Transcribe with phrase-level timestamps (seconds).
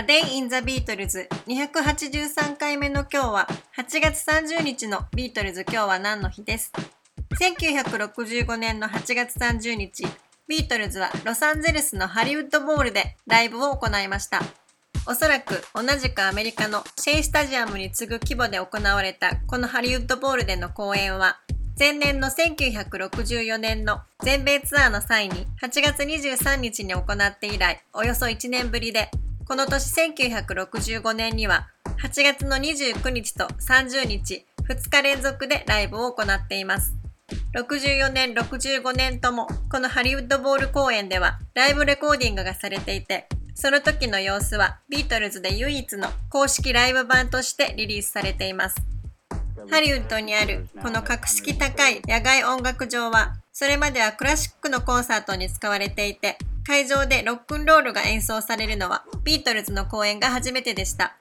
[0.00, 3.46] A Day in the Beatles 283回目の今日は
[3.76, 6.72] 8月30日のビートルズ今日は何の日です
[7.38, 10.06] ？1965年の8月30日。
[10.48, 14.40] ビートルズはロサンゼルスのハリウッドボールでライブを行いました。
[15.06, 21.40] おそらく同じくアメリカのシェイスタジアムに次ぐ規模で行われたこのハリウッドボールでの公演は
[21.78, 29.10] 前年の1964年の全米ツアーの際に8月23日に行って以来およそ1年ぶりで
[29.50, 31.66] この年1965年には
[32.04, 36.94] 8月の29日と30日2日連続でライブを行っています。
[37.56, 43.26] 64年、65年ともこのハリウッドボール公演ではライブレコーディングがされていて
[43.56, 48.76] その時の様子はビートルズで唯一の公式ライブ版としてリリースされています。
[49.68, 61.16] ハリウッドにあるこの格式高い野外音楽場はそれまではクラシックのコンサートに使われていて会場でロックンロールが演奏されるのはビートルズの公演が初めてでした。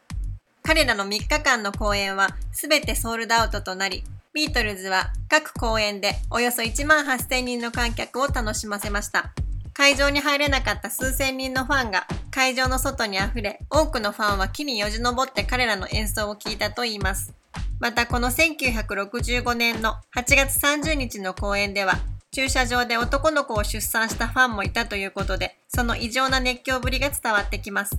[0.64, 9.34] 彼らの3日間の公演は全てソールドアウトとなり、ビートルズは各公演でおよそ1万8000人の観客を楽しませました。
[9.74, 17.34] 会場に入れなかった数千人のファンが会場の外に溢れ、多くのファンは木によじ登って彼らの演奏を聞いたといいます。
[17.80, 21.94] またこの1965年の8月30日の公演では
[22.32, 27.98] 駐車場で男の子を出産したファンもいたということで、その異常な熱狂ぶりが伝わってきます。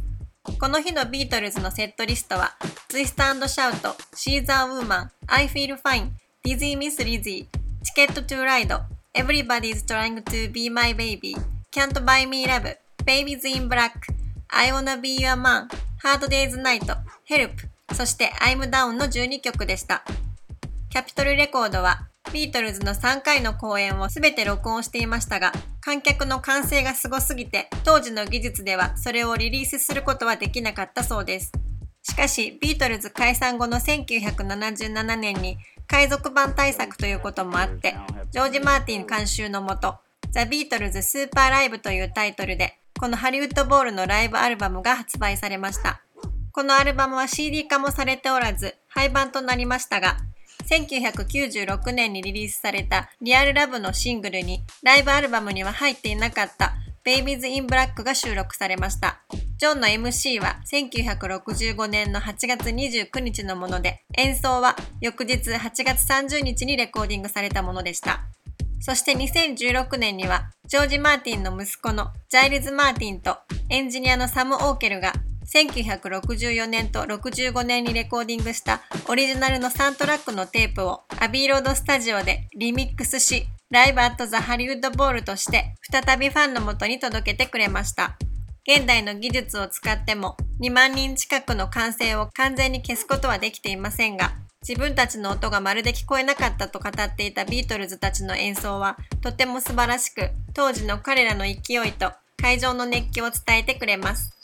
[0.59, 2.57] この日のビートルズのセットリストは、
[2.89, 6.11] ツイストシャウト、シーザーウーマン、I Feel Fine、
[6.45, 7.47] Dizzy Miss Lizzy、
[7.83, 8.81] Ticket to Ride、
[9.15, 11.37] Everybody's Trying to Be My Baby、
[11.73, 13.93] Can't Buy Me Love、Babies in Black、
[14.49, 15.69] I Wanna Be Your Man、
[16.03, 16.87] Hard Day's Night、
[17.29, 17.51] Help、
[17.93, 20.05] そして I'm Down の12曲でした。
[20.89, 31.53] キャピトルレコードはビートルズの3回の公演を全て録音していましたが、観客の歓声がすごすぎて、当時の技術ではそれをリリースすることはできなかったそうです。
[32.03, 37.97] しかし、ビートルズ解散後の1977年に海賊版対策ということもあって、
[38.31, 39.97] ジョージ・マーティン監修のもと、
[40.31, 46.01] ザ・ビートルズ・スーパーライブというタイトルで、このハリウッドボールのライブアルバムが発売されました。
[46.53, 50.19] このアルバムは CD 化もされておらず、廃盤となりましたが、
[50.69, 59.21] 1996年にリリースされたリアルラブのシングルにライブアルバムには入っていなかった Babies in Black が収録されました。
[59.59, 68.21] ジョンの MC は1965年の8月29日のもので、演奏は翌日8月30日にレコーディングされたものでした。
[68.81, 73.37] そして2016年には、ジョージ・マーティンの息子のジャイルズ・マーティンと
[73.69, 75.13] エンジニアのサム・オーケルが
[75.55, 88.17] 1964年と65年にレコーディングしたオリジナルのサントラックのテープをアビーロードスタジオでリミックスし、ライブアットザハリウッドボールとして再びファンのもとに届けてくれました。
[88.69, 94.33] 現代の技術を使っても2万人近くの歓声を完全に消すことはできていませんが、
[94.67, 104.40] 自分たちの音がまるで聞こえなかったと語っていたビートルズたちの演奏はとても素晴らしく、当時の彼らの勢いと会場の熱気を伝えてくれます。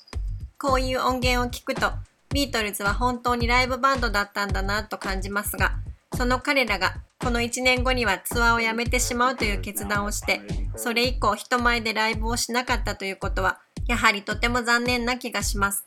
[0.58, 1.92] こういう音源を聞くと、
[2.30, 5.72] ビートルズは本当にライブバンドだったんだなと感じますが、
[6.16, 10.40] その彼らがこの1年後にはツアーをやめてしまうという決断をして、
[10.74, 15.86] それ以降人前でライブをしなかったということは、やはりとても残念な気がします。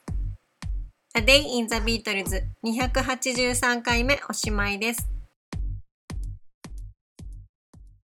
[1.15, 5.18] A Day in the Beatles 283回目おしまいです。